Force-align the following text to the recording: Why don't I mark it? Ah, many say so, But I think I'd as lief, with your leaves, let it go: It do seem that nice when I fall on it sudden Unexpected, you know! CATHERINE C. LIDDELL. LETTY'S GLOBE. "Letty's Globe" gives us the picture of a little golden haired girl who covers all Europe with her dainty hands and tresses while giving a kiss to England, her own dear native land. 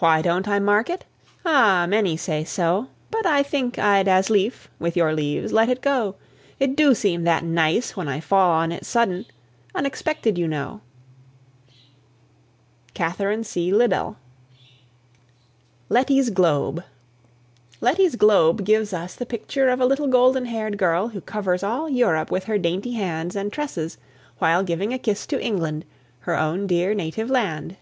Why 0.00 0.20
don't 0.20 0.48
I 0.48 0.58
mark 0.58 0.90
it? 0.90 1.04
Ah, 1.44 1.86
many 1.88 2.16
say 2.16 2.42
so, 2.42 2.88
But 3.12 3.24
I 3.24 3.44
think 3.44 3.78
I'd 3.78 4.08
as 4.08 4.30
lief, 4.30 4.68
with 4.80 4.96
your 4.96 5.12
leaves, 5.14 5.52
let 5.52 5.68
it 5.68 5.80
go: 5.80 6.16
It 6.58 6.74
do 6.74 6.92
seem 6.92 7.22
that 7.22 7.44
nice 7.44 7.96
when 7.96 8.08
I 8.08 8.18
fall 8.18 8.50
on 8.50 8.72
it 8.72 8.84
sudden 8.84 9.26
Unexpected, 9.76 10.36
you 10.36 10.48
know! 10.48 10.80
CATHERINE 12.94 13.44
C. 13.44 13.70
LIDDELL. 13.72 14.16
LETTY'S 15.88 16.30
GLOBE. 16.30 16.82
"Letty's 17.80 18.16
Globe" 18.16 18.64
gives 18.64 18.92
us 18.92 19.14
the 19.14 19.24
picture 19.24 19.68
of 19.68 19.80
a 19.80 19.86
little 19.86 20.08
golden 20.08 20.46
haired 20.46 20.78
girl 20.78 21.10
who 21.10 21.20
covers 21.20 21.62
all 21.62 21.88
Europe 21.88 22.28
with 22.32 22.44
her 22.44 22.58
dainty 22.58 22.94
hands 22.94 23.36
and 23.36 23.52
tresses 23.52 23.98
while 24.38 24.64
giving 24.64 24.92
a 24.92 24.98
kiss 24.98 25.26
to 25.28 25.40
England, 25.40 25.84
her 26.20 26.36
own 26.36 26.66
dear 26.66 26.92
native 26.92 27.30
land. 27.30 27.76